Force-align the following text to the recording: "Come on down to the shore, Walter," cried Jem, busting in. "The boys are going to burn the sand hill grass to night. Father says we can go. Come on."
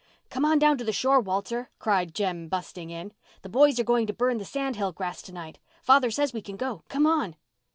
"Come 0.31 0.45
on 0.45 0.57
down 0.57 0.79
to 0.79 0.83
the 0.83 0.91
shore, 0.91 1.19
Walter," 1.19 1.69
cried 1.77 2.15
Jem, 2.15 2.47
busting 2.47 2.89
in. 2.89 3.13
"The 3.43 3.49
boys 3.49 3.79
are 3.79 3.83
going 3.83 4.07
to 4.07 4.13
burn 4.13 4.39
the 4.39 4.45
sand 4.45 4.75
hill 4.75 4.91
grass 4.91 5.21
to 5.21 5.31
night. 5.31 5.59
Father 5.83 6.09
says 6.09 6.33
we 6.33 6.41
can 6.41 6.57
go. 6.57 6.81
Come 6.89 7.05
on." 7.05 7.35